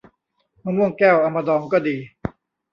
[0.63, 1.95] มะม่วงแก้ว เอามาดองก็ดี